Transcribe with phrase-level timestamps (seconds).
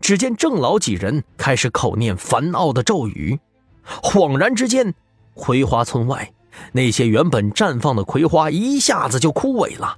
[0.00, 3.38] 只见郑老几人开始口念烦傲的咒语，
[4.02, 4.94] 恍然之间，
[5.34, 6.32] 葵花村外
[6.72, 9.96] 那些原本绽放的葵花一下子就枯萎了，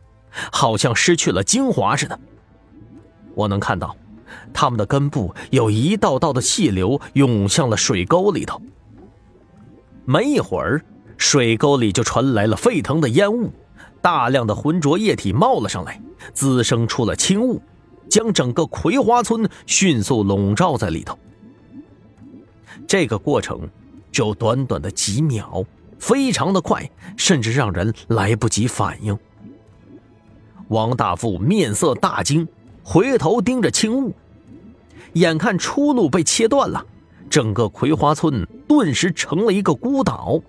[0.53, 2.19] 好像失去了精华似的。
[3.35, 3.96] 我能看到，
[4.53, 8.60] 它们的根部有一道道的细流涌向了水沟里头。
[10.04, 10.83] 没一会儿，
[11.17, 13.53] 水沟里就传来了沸腾的烟雾，
[14.03, 16.01] 大量的浑浊液体冒了上来，
[16.34, 17.62] 滋生出了青雾。
[18.09, 21.19] 将整个葵花村迅速笼罩在里头。
[22.87, 23.69] 这个过程
[24.10, 25.65] 就短短的几秒，
[25.98, 29.16] 非常的快，甚至让人来不及反应。
[30.68, 32.46] 王大富面色大惊，
[32.82, 34.15] 回头盯着青雾，
[35.15, 36.84] 眼看出路被切断了，
[37.29, 40.40] 整个葵花村顿时成了一个孤岛。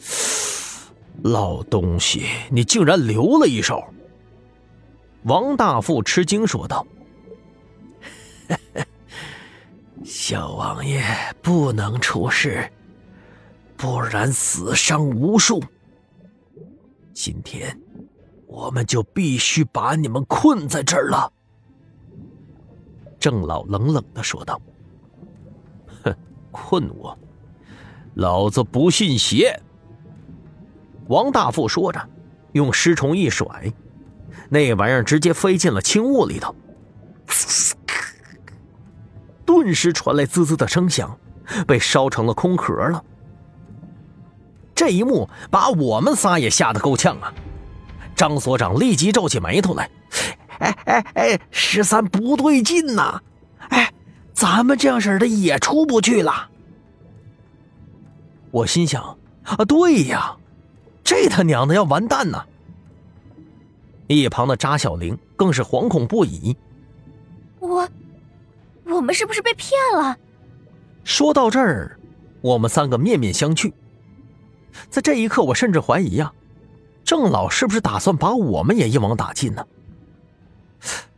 [1.24, 3.84] 老东西，你竟然留了一手！
[5.24, 6.86] 王大富吃惊说道
[10.02, 11.04] ：“小王爷
[11.42, 12.70] 不能出事，
[13.76, 15.62] 不然死伤无数。
[17.12, 17.78] 今天
[18.46, 21.30] 我们就必须把你们困在这儿了。”
[23.20, 24.58] 郑老冷冷的说道
[26.02, 26.16] ：“哼，
[26.50, 27.16] 困我？
[28.14, 29.60] 老子不信邪！”
[31.08, 32.08] 王大富说着，
[32.52, 33.70] 用尸虫一甩。
[34.50, 36.54] 那玩意儿直接飞进了青雾里头，
[39.46, 41.16] 顿时传来滋滋的声响，
[41.66, 43.02] 被烧成了空壳了。
[44.74, 47.32] 这一幕把我们仨也吓得够呛啊！
[48.16, 49.88] 张所长立即皱起眉头来
[50.58, 53.20] ：“哎哎哎，十三不对劲呐！
[53.68, 53.92] 哎，
[54.32, 56.48] 咱们这样式的也出不去了。”
[58.50, 60.36] 我心想：“啊，对呀，
[61.04, 62.44] 这他娘的要完蛋呐！”
[64.16, 66.56] 一旁的扎小玲更是惶恐不已。
[67.60, 67.88] 我，
[68.84, 70.16] 我们是不是被骗了？
[71.04, 71.98] 说到这儿，
[72.40, 73.72] 我们三个面面相觑。
[74.88, 76.32] 在这一刻，我甚至怀疑呀，
[77.04, 79.66] 郑老是不是打算把我们也一网打尽呢？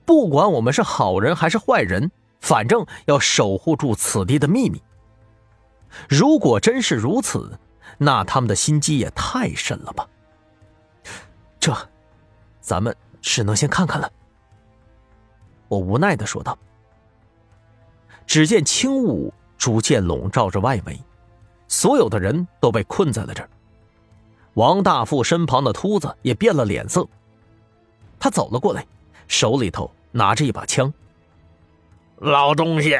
[0.04, 2.10] 不管我们是好人还是坏人，
[2.41, 4.82] 反正要守护住此地的秘密。
[6.08, 7.58] 如果真是如此，
[7.98, 10.06] 那他们的心机也太深了吧？
[11.58, 11.75] 这。
[12.62, 14.11] 咱们只能先看看了。”
[15.69, 16.56] 我无奈的说道。
[18.25, 20.99] 只见轻雾逐渐笼罩着外围，
[21.69, 23.50] 所有的人都被困在了这儿。
[24.55, 27.06] 王大富身旁的秃子也变了脸色，
[28.19, 28.87] 他走了过来，
[29.27, 30.91] 手里头拿着一把枪。
[32.19, 32.99] 老东西，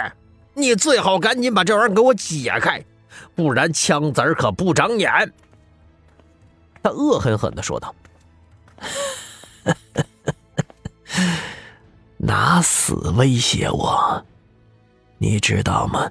[0.55, 2.85] 你最好赶紧把这玩意儿给我解开，
[3.35, 5.33] 不然枪子儿可不长眼。
[6.83, 7.95] 他恶狠狠的说道。
[12.63, 14.25] 死威胁我，
[15.19, 16.09] 你知道吗？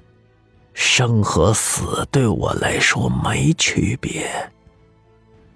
[0.74, 4.50] 生和死对我来说没区别。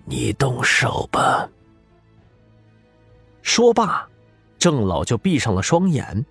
[0.04, 1.48] 你动手吧。
[3.42, 4.08] 说罢，
[4.58, 6.26] 郑老就闭上了双眼。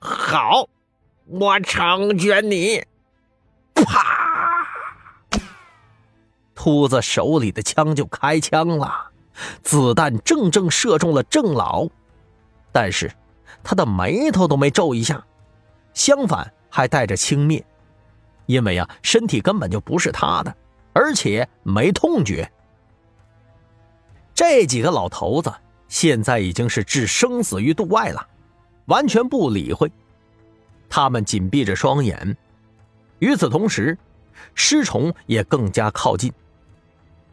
[0.00, 0.68] 好，
[1.26, 2.84] 我成全你。
[3.74, 4.66] 啪！
[6.54, 9.10] 秃子手里的枪就开枪了。
[9.62, 11.86] 子弹正正射中了郑老，
[12.72, 13.10] 但是
[13.64, 15.24] 他的眉头都没皱一下，
[15.94, 17.64] 相反还带着轻蔑，
[18.46, 20.54] 因为啊，身体根本就不是他的，
[20.92, 22.48] 而且没痛觉。
[24.34, 25.52] 这几个老头子
[25.88, 28.24] 现在已经是置生死于度外了，
[28.84, 29.90] 完全不理会。
[30.88, 32.36] 他们紧闭着双眼，
[33.18, 33.98] 与此同时，
[34.54, 36.32] 尸虫也更加靠近，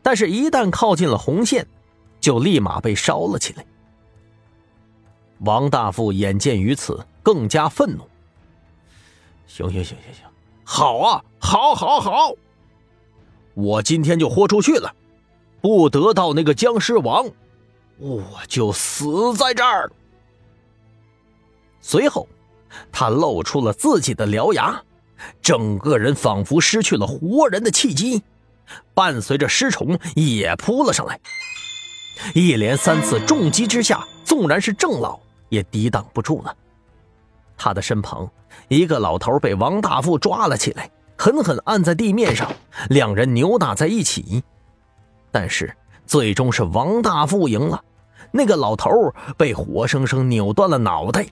[0.02, 1.68] 但是，一旦靠近了红线。
[2.22, 3.66] 就立马被烧了起来。
[5.42, 8.08] 王大富眼见于此，更加愤怒。
[9.48, 10.26] 行行行行行，
[10.64, 12.34] 好啊，好，好，好！
[13.54, 14.94] 我今天就豁出去了，
[15.60, 17.28] 不得到那个僵尸王，
[17.98, 19.92] 我就死在这儿。
[21.82, 22.28] 随后，
[22.92, 24.82] 他露出了自己的獠牙，
[25.42, 28.22] 整个人仿佛失去了活人的气机，
[28.94, 31.20] 伴随着尸虫也扑了上来。
[32.36, 35.20] 一连三次重击之下，纵然是郑老
[35.52, 36.56] 也抵挡不住了。
[37.56, 38.28] 他的身旁，
[38.70, 42.52] 一个老头被王大富抓了起来，狠狠按在地面上，
[42.90, 44.44] 两人扭打在一起。
[45.30, 45.72] 但是
[46.08, 47.84] 最终是王大富赢了，
[48.32, 48.90] 那个老头
[49.38, 51.28] 被活生生扭断了脑袋，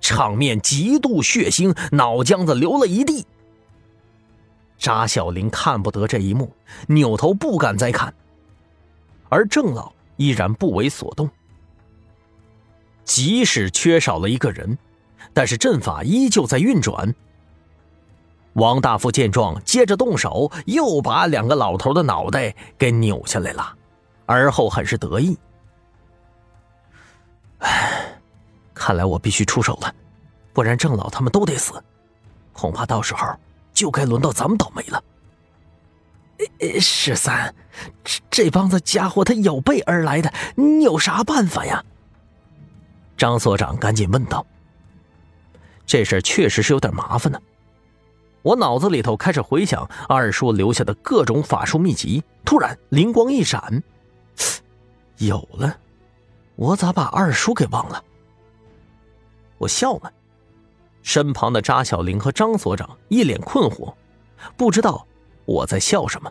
[0.00, 3.26] 场面极度血腥，脑浆子流了一地。
[4.78, 6.52] 扎小林看不得这一幕，
[6.86, 8.14] 扭头不敢再看，
[9.28, 9.92] 而郑老。
[10.16, 11.28] 依然不为所动。
[13.04, 14.78] 即使缺少了一个人，
[15.32, 17.14] 但是阵法依旧在运转。
[18.54, 23.74] 王大夫见状，接着动手，又把两个老头的脑袋给扭下来了，
[24.26, 25.38] 而后很是得意。
[27.60, 28.18] 唉，
[28.74, 29.94] 看来我必须出手了，
[30.52, 31.82] 不然郑老他们都得死，
[32.52, 33.26] 恐怕到时候
[33.72, 35.02] 就该轮到咱们倒霉了。
[36.80, 37.54] 十三，
[38.04, 41.82] 这这帮子家伙他有备而来的，你有啥办法呀？
[43.22, 44.44] 张所长赶紧问道。
[45.86, 47.40] 这事确实是有点麻烦呢。
[48.42, 53.80] 我脑子里头开始回想二叔留下的各种法术秘籍，突然灵光一闪，
[55.18, 55.78] 有了！
[56.56, 58.02] 我咋把二叔给忘了？
[59.56, 60.12] 我笑了，
[61.04, 63.94] 身旁的扎小玲和张所长一脸困惑，
[64.56, 65.06] 不知道
[65.44, 66.28] 我在笑什么。